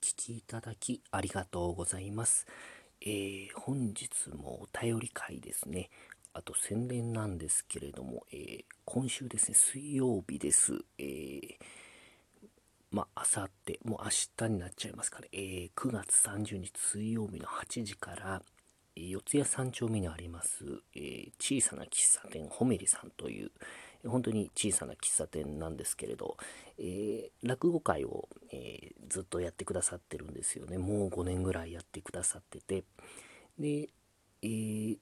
[0.00, 2.46] 聞きいただきありがとうございます。
[3.00, 5.90] えー、本日もお便り会ですね。
[6.32, 10.72] あと宣伝なんですけれども、えー、今週ですね、水曜日です。
[10.98, 11.54] えー、
[12.90, 15.28] まあ、さって、もう明日になっちゃいますかね。
[15.32, 18.42] えー、9月30日水曜日の8時から
[18.98, 23.52] え、四谷三丁目にあります、え小さな喫茶店ホメリさんという、
[24.06, 26.36] 本当に小さな喫茶店なんですけれど、
[26.78, 30.78] えー、落語会を、えー、ずっとやってくださってるんですよね。
[30.78, 32.84] もう5年ぐらいやってくださってて。
[33.58, 33.88] で、
[34.42, 34.98] えー、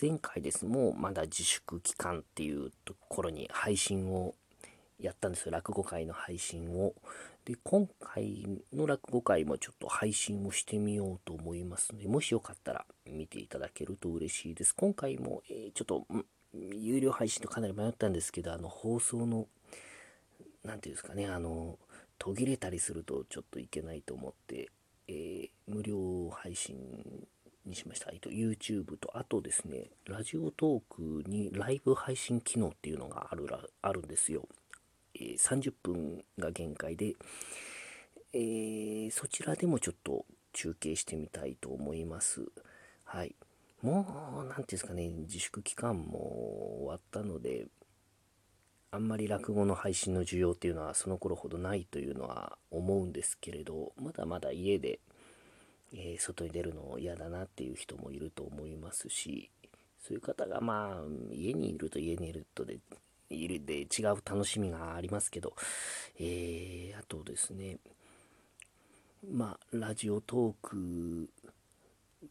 [0.00, 4.34] 前回ですもうまだ自粛期間っていうところに配信を
[4.98, 5.52] やったんですよ。
[5.52, 6.94] 落語会の配信を。
[7.44, 14.74] で、今回の落語会もちょっと配信をしてみようと思いますので、もしよかったら見ていただけると嬉しいです。
[14.74, 16.06] 今回も、えー、ちょっと、
[16.54, 19.46] 有料配信とかなり迷ったんですけど、あの、放送の、
[20.64, 21.78] 何て言うんですかね、あの、
[22.18, 24.70] 途切れたりするとちょっといけないと思って、
[25.08, 26.76] えー、無料配信
[27.64, 28.10] にしました。
[28.12, 34.48] えっと、YouTube と、あとですね、ラジオトークにライブ配信機能っていうのがあるらあるんですよ。
[35.14, 37.14] えー、30分が限界で、
[38.32, 42.44] えー、そちらでもちょっと中継してみたいと思います。
[43.04, 43.34] はい。
[43.82, 47.66] もう、何ていうんですかね、自粛期間も終わったので、
[48.92, 54.98] あんまり落語の配信の需要っていうのはその頃ほどないというのは思うんですけれど、まだまだ家で、
[55.92, 59.50] えー、外に出るの嫌だなっていう人もいると思いますし、
[60.00, 62.78] そういう方がまあ、家にいると家にいるとで、
[63.28, 65.54] いるで違う楽しみがありますけど、
[66.18, 67.78] えー、あとですね、
[69.30, 71.28] まあ、ラジオトーク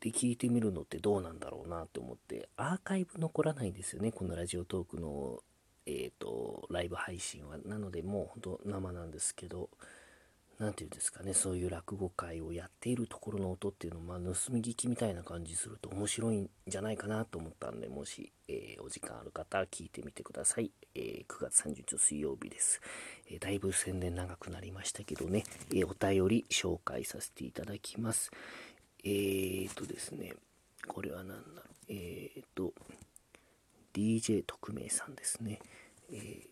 [0.02, 5.40] で聞いてみるのってどうなんだろうなって思って、アーカイブ残らないんですよね、このラジオトークの、
[5.86, 7.58] えっ、ー、と、ライブ配信は。
[7.66, 9.70] なので、もうほんと生なんですけど、
[10.60, 20.72] 何て言うんですかね、そういう落語会をやっているところの音っていうのを、まあ、盗み聞きみたいな感じすると面白いんじゃないかなと思ったんで、もし、えー、お時間ある方は聞いてみてください。
[20.96, 22.82] えー、9月30日水曜日です、
[23.30, 28.30] えー、だいぶ宣伝長くなりましたけどね、えお便り紹介させていただきます。
[29.04, 30.34] えーとですね、
[30.88, 31.64] これは何だろう。
[31.88, 32.74] えーと、
[33.94, 35.60] DJ 特命さんですね。
[36.12, 36.48] えー、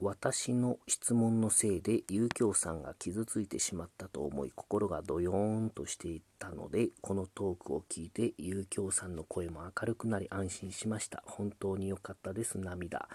[0.00, 11.22] 私の質問のせいで、遊興さんが傷ついてしまったと思い、心がドヨーンとしていたので、このトークを聞いて、遊興さんの声も明るくなり安心しました。
[11.26, 12.58] 本当に良かったです。
[12.58, 13.08] 涙。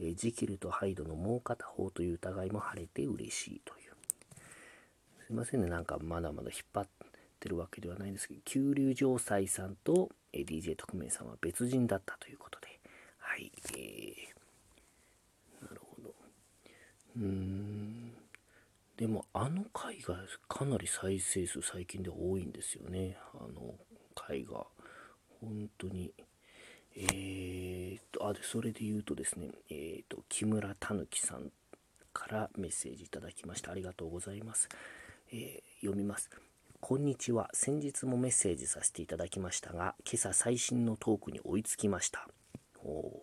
[0.00, 3.94] えー、ジキルとハイドのもう片方という疑いも晴れて嬉しいという。
[5.26, 7.13] すいませんね、なんかまだまだ引っ張って、
[7.44, 12.80] ってるわけではないんですけど、九龍城西さんと、DJ 特命さんは別人だったということで、
[13.18, 16.14] はい、えー、なるほど。
[17.16, 18.14] うーん、
[18.96, 20.16] でもあの回が
[20.48, 23.74] かなり再生数最近で多いんですよね、あの
[24.14, 24.66] 回が。
[25.40, 26.14] 本当に。
[26.96, 31.50] えー、っと、あ、で、それで言うとですね、えー、っと、木村たぬきさん
[32.12, 33.72] からメッセージいただきました。
[33.72, 34.68] ありがとうございます。
[35.30, 36.30] えー、読みます。
[36.86, 37.48] こんにちは。
[37.54, 42.28] 先日もメッセージさせていただきましたが、今朝最新のトークに追いつきました。
[42.84, 43.22] お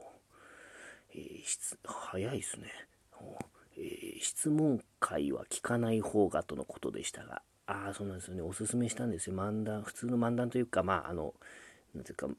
[1.13, 2.71] えー、早いですね、
[3.77, 8.41] えー、質問会は聞かない方がとのことでしたが、ああ、そうなんですよね。
[8.41, 9.35] おすすめしたんですよ。
[9.35, 11.35] 漫談、普通の漫談というか、まあ、あの、
[11.93, 12.29] なんていうか、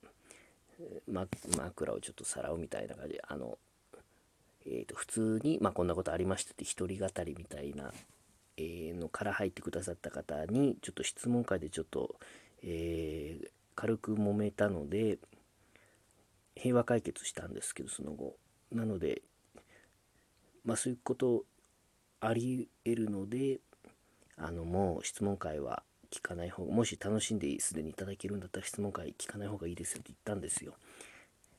[1.06, 3.58] ま、枕をちょっとさらうみたいな感じで、あの、
[4.66, 7.92] えー、と普通に、まあ、こんなことありましたって一人語りみたいな
[8.56, 12.16] えー、のから入ってくださった方にちょっと質問会でちょっと、
[12.62, 15.18] えー、軽く揉めたので
[16.54, 18.36] 平和解決したんですけどその後
[18.70, 19.22] なので
[20.64, 21.44] まあそういうこと
[22.20, 23.58] あり得るので
[24.36, 30.74] あのもう質問会は聞かない方がもし楽しんですでにいただけるんだったら質問会聞かない方がいいですよって言ったんですよ。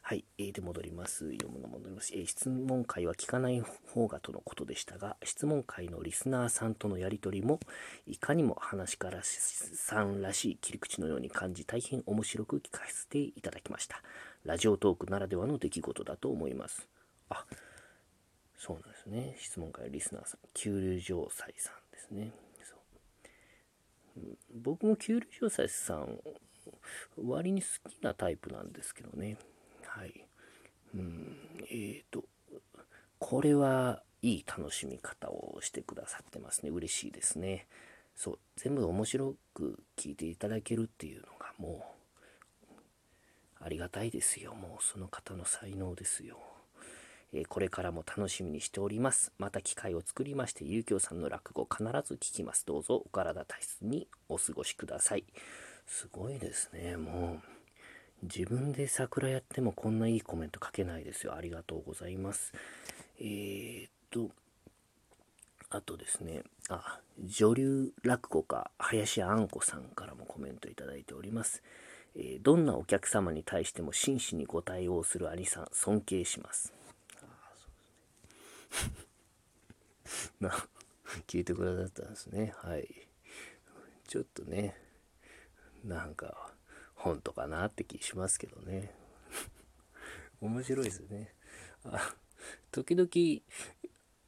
[0.05, 1.31] はい、えー、で戻ります。
[1.31, 7.61] 読むの戻ります、えー、質問会は聞かない方がとのことでしたが、質問会のリスナーさんとのやり取りも、
[8.05, 14.03] いかにも話からさんらしい切り口のように感じ、大変面白く聞かせていただきました。
[14.43, 16.89] ラジオトークならではの出来事だと思います。
[17.29, 17.45] あ、
[18.57, 19.37] そうなんですね。
[19.39, 22.33] 質問会リスナーさん、九龍城斎さんですね。
[22.61, 24.21] そう
[24.53, 26.19] 僕も九龍城斎さん、
[27.15, 29.37] 割に好きなタイプなんですけどね。
[29.95, 30.25] はい。
[30.95, 31.37] うん、
[31.69, 32.23] えっ、ー、と、
[33.19, 36.71] これはいい楽しみ方をしてくださってますね。
[36.71, 37.67] 嬉しいですね。
[38.15, 41.85] そう、全部面白く聞いていただけるっていうのがも
[42.71, 44.55] う、ありがたいですよ。
[44.55, 46.39] もうその方の才能ですよ。
[47.31, 49.31] えこれからも楽しみにしております。
[49.37, 52.65] また機会を作りまして、ゆうきょうさんの落語必ず聞きます。
[52.65, 55.25] どうぞお体大切にお過ごしください。
[55.85, 57.52] すごいですね、もう。
[58.23, 61.35] 自分で桜やってもこんないいコメント書けないですよ。
[61.35, 62.53] ありがとうございます。
[63.19, 64.29] えー、っと、
[65.69, 71.63] あとですね、あ、女流落語家、林あんこさんからもコメントいただいております。
[72.15, 76.73] えー、どんなお客様に対しても真摯にご対応する兄さん、尊敬します。
[77.21, 78.89] あそう
[80.03, 80.47] ですね。
[80.47, 80.67] な、
[81.27, 82.53] 聞いてくださったんですね。
[82.57, 82.87] はい。
[84.07, 84.77] ちょっとね、
[85.83, 86.53] なんか、
[87.03, 88.89] 本当かなって気しますけどね。
[90.39, 91.35] 面白いですね。
[91.83, 92.15] あ
[92.71, 93.09] 時々、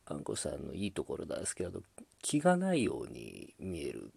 [0.04, 1.82] あんこさんのいいところなんですけど、
[2.22, 4.12] 気がないように見える。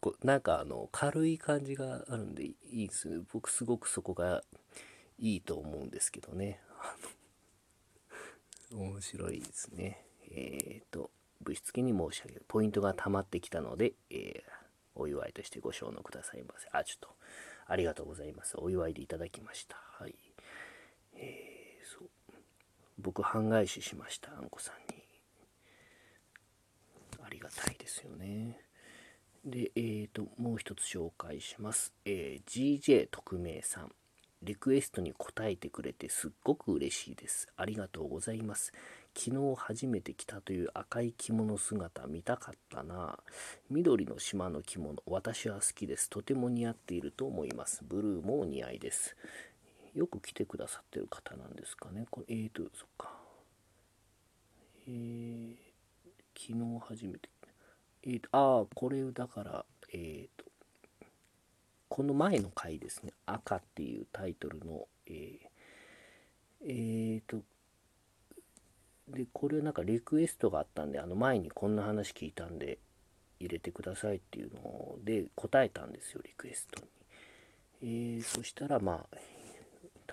[0.00, 3.24] こなんかあの、軽い感じがあるんでいいですね。
[3.32, 4.42] 僕すごくそこが
[5.20, 6.60] いいと思うんですけどね。
[8.72, 10.04] 面白いですね。
[10.32, 12.44] えっ、ー、と、物質的に申し上げる。
[12.48, 14.63] ポイントが溜まってきたので、えー
[14.94, 16.68] お祝いとしてご承諾くださいませ。
[16.72, 17.08] あ、ちょっと、
[17.66, 18.56] ありがとうございます。
[18.58, 19.76] お祝いでいただきました。
[19.98, 20.14] はい。
[21.16, 22.08] えー、そう。
[22.98, 25.02] 僕、半返ししました、あんこさんに。
[27.22, 28.60] ありがたいですよね。
[29.44, 31.92] で、えーと、もう一つ紹介します。
[32.04, 33.92] えー、GJ 特命さん。
[34.44, 37.48] リクエストに答えてくれてすっごく嬉しいです。
[37.56, 38.72] ありがとうございます。
[39.16, 43.18] 昨日初めて着たという赤い着物姿見たかったな。
[43.70, 46.10] 緑の島の着物、私は好きです。
[46.10, 47.84] とても似合っていると思います。
[47.84, 49.16] ブルーもお似合いです。
[49.94, 52.06] よく来てくださってる方なんですかね。
[52.10, 53.12] これ、えーと、そっか。
[54.88, 55.56] えー、
[56.36, 57.28] 昨日初めて。
[58.02, 60.44] えーと、ああ、これだから、えーと、
[61.88, 63.12] この前の回ですね。
[63.24, 65.38] 赤っていうタイトルの、えー、
[66.66, 67.42] えーと、
[69.08, 72.78] で、これなんかリクエストがあったんで、あの前にこんな話聞いたんで
[73.38, 76.88] 入れてくださいっていうので答えたんですよ、リクエストに。
[77.82, 79.16] えー、そしたらまあ、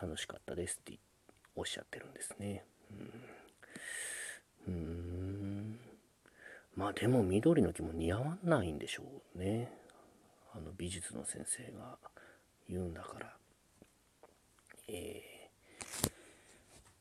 [0.01, 0.99] 楽しかったですって
[1.55, 2.65] おっしゃってるんですね。
[4.67, 4.73] うん。
[4.73, 5.79] うん
[6.75, 9.03] まあでも緑の木も似合わないんでしょ
[9.35, 9.71] うね。
[10.53, 11.97] あの美術の先生が
[12.69, 13.35] 言うんだから。
[14.87, 16.09] えー、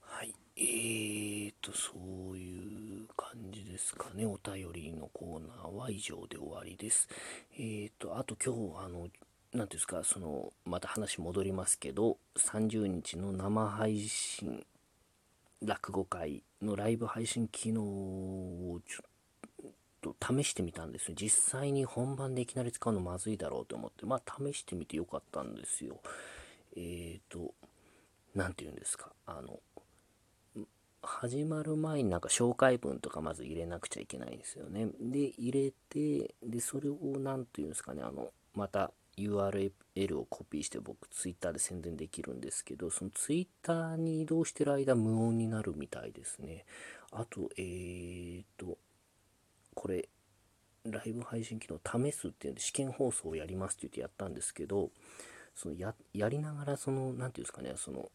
[0.02, 0.34] はい。
[0.56, 1.92] えーと、そ
[2.32, 4.26] ういう感じですかね。
[4.26, 7.08] お便りのコーナーは以上で終わりです。
[7.58, 14.64] えーと、あと今日、あの、何ていうんですか、その、また話戻りますけど、30日の生配信、
[15.62, 19.02] 落語会のライブ配信機能をちょ
[19.68, 21.14] っと試してみたんですよ。
[21.18, 26.00] 実際に本番でいきなり使うのまずいだろうと思って、まあ試してみてよかったんですよ。
[26.76, 27.54] えーと、
[28.34, 29.60] 何て言うんですか、あの、
[31.02, 34.88] 始まる前になんか紹介文とかまず入れなくちゃいけないですよね。
[35.00, 46.64] で、入れて、で、それを何て言うんですかね、あの、また URL をコピーして僕 Twitter で宣伝できるんですけど、その Twitter に移動してる間無音になるみたいですね。
[47.12, 48.78] あと、えーと、
[49.74, 50.08] これ、
[50.84, 51.78] ライブ配信機能
[52.10, 54.90] 試すっていうんで試験放送をやりますって言ってやったんですけど、
[55.54, 58.10] そのややりながらその、何て言うんですかね、その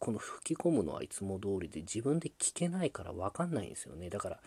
[0.00, 4.08] この吹き込むのはいつも通りで自分で聞けないから分かんないんですよね。
[4.08, 4.40] だから、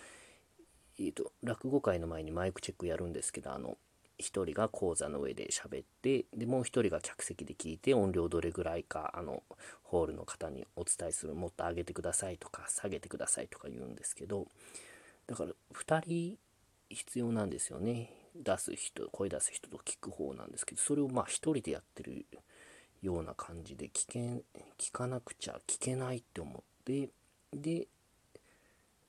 [0.99, 3.77] えーと、落語会の前にマイクチェックやるんですけど、あの、
[4.19, 9.43] 1人が講座の上で喋って、で、もう1人が客席で聞いて、音量どれぐらいか、あの、
[9.83, 14.47] ホールの方にお伝えする、もっと上げてくださいとか、下げてくださいとか言うんですけど、
[15.27, 16.37] だから、2人
[16.89, 18.11] 必要なんですよね。
[18.35, 22.25] 出す人、声出す人と聞く方なんですけど、それをまあ1人でやってる
[23.03, 24.43] ような感じで聞け
[24.79, 27.09] 聞かなくちゃ聞けないって思って
[27.53, 27.87] で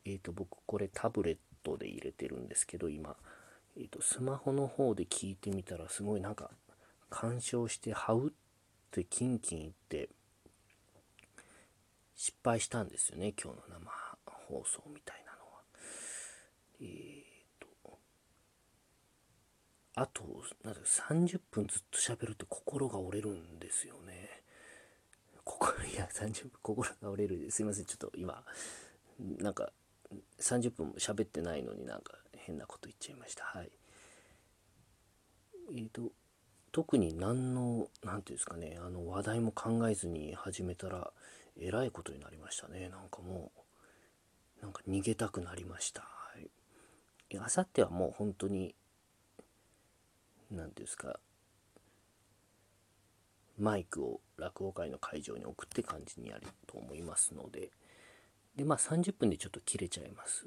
[0.05, 3.17] えっ、ー、と僕これタブレットで入れてるんですけど今、
[3.77, 6.51] えーと、スマホの方で聞いてみたらすごいなんか
[7.09, 8.31] 干渉してハウっ
[8.91, 10.09] てキンキンいって
[12.17, 13.91] 失敗したんですよね今日の生
[14.27, 15.63] 放送みたいなのは。
[16.81, 17.24] えー
[19.97, 20.25] あと、
[20.65, 24.43] なん30分ずっと喋るって心が折れるんですよね。
[25.45, 27.51] 心、いや、30分心が折れる。
[27.51, 28.43] すいません、ちょっと今、
[29.39, 29.71] なんか、
[30.41, 33.45] 30分も喋ってないのになんか変なこと言っちゃいました。
[33.45, 33.71] はい。
[35.77, 36.13] えっ、ー、と、
[36.73, 41.13] 特に何の、何ていうんですかね、あの話題も考えずに始めたら、
[41.57, 42.89] えらいことになりましたね。
[42.89, 43.53] なんかも
[44.59, 46.03] う、なんか逃げたくなりました。
[46.03, 47.39] はい。
[47.39, 48.75] あさってはもう本当に
[50.51, 51.19] 何ていうんですか
[53.59, 57.71] マイクを落語会の会場に送って感じにやると思いますので。
[58.57, 60.47] でまあ30分でちょっと切れちゃいます。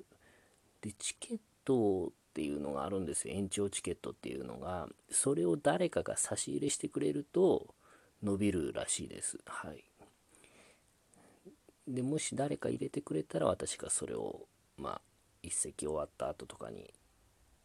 [0.81, 3.33] でチケットっていうのがあるんですよ。
[3.33, 4.87] 延長チケットっていうのが。
[5.09, 7.73] それを誰かが差し入れしてくれると
[8.21, 9.39] 伸びるらしいです。
[9.45, 9.83] はい。
[11.87, 15.01] でもし誰か入れてくれたら私がそれをまあ
[15.41, 16.93] 一席終わった後とかに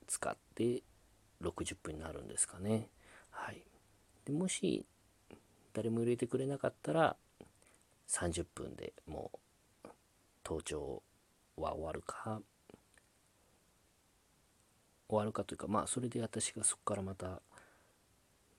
[0.06, 0.82] 使って
[1.42, 2.88] 60分になるんですかね。
[3.30, 3.62] はい。
[4.24, 4.84] でもし
[5.72, 7.16] 誰も入れてくれなかったら
[8.08, 9.30] 30分でも
[9.84, 9.88] う
[10.44, 11.02] 登頂
[11.56, 12.40] は終わるか
[15.08, 17.40] 終わるかというかまあそれで私がそこからまた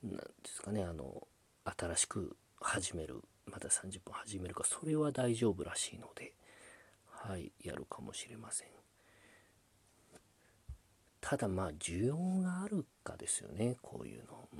[0.03, 1.27] 何ですかねあの
[1.65, 6.33] 新しく始めるまた30分始めるかそれは大丈夫らしいので
[7.07, 8.82] はいやるかもしれません。
[11.23, 14.49] ただまあ需要があるかですよねこういうの。
[14.53, 14.59] うん。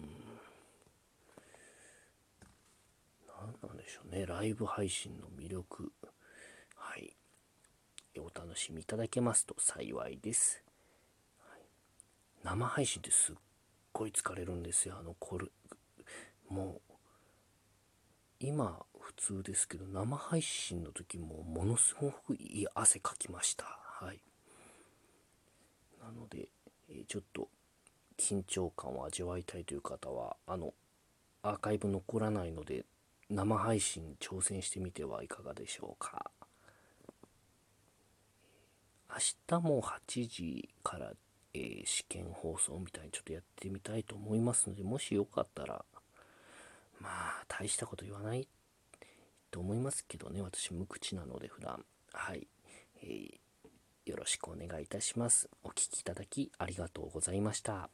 [3.27, 5.91] 何なんでしょうねライブ配信の魅力。
[6.75, 7.13] はい。
[8.19, 10.63] お楽しみいただけますと幸いです、
[11.39, 11.59] はい、
[12.43, 13.35] 生配信ってすっ
[13.91, 15.47] ごい疲れるんですよあのこれ
[16.47, 16.93] もう
[18.39, 23.65] 今普通ですけど生配信の時もものすごくいい汗かきました。
[23.65, 24.19] はい。
[26.03, 26.49] なので、
[26.89, 27.47] え、ちょっと
[28.17, 30.73] 緊張感を味わいたいという方はあの
[31.41, 32.85] アーカイブ残らないので
[33.29, 36.31] 生配信挑戦してみてはいかがでしょうか。
[39.09, 41.11] 明日も8時から、
[41.53, 45.85] えー、試験放送みたいにちょっとやってみたいと思いますのでもしよかったら
[46.99, 48.47] まあ大したこと言わない
[49.51, 50.41] と思いますけどね。
[50.41, 51.85] 私無口なので普段。
[52.11, 52.47] はい、
[53.03, 53.33] えー、
[54.05, 55.49] よろしくお願いいたします。
[55.63, 57.89] お聴きいただきありがとうございました。